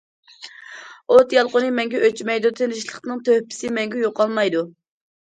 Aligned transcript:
ئوت 1.15 1.33
يالقۇنى 1.35 1.67
مەڭگۈ 1.79 1.99
ئۆچمەيدۇ، 2.07 2.51
تىنچلىقنىڭ 2.59 3.19
تۆھپىسى 3.27 3.69
مەڭگۈ 3.75 4.01
يوقالمايدۇ. 4.05 4.65